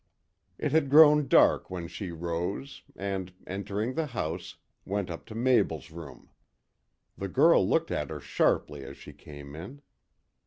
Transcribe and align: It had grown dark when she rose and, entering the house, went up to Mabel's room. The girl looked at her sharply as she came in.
It 0.57 0.71
had 0.71 0.89
grown 0.89 1.27
dark 1.27 1.69
when 1.69 1.87
she 1.87 2.09
rose 2.09 2.81
and, 2.95 3.31
entering 3.45 3.93
the 3.93 4.07
house, 4.07 4.55
went 4.83 5.11
up 5.11 5.27
to 5.27 5.35
Mabel's 5.35 5.91
room. 5.91 6.31
The 7.19 7.27
girl 7.27 7.69
looked 7.69 7.91
at 7.91 8.09
her 8.09 8.19
sharply 8.19 8.83
as 8.83 8.97
she 8.97 9.13
came 9.13 9.55
in. 9.55 9.83